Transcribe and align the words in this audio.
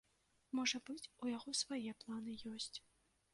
Можа 0.59 0.79
быць, 0.87 1.09
у 1.25 1.29
яго 1.37 1.53
свае 1.61 1.91
планы 2.01 2.35
ёсць. 2.55 2.73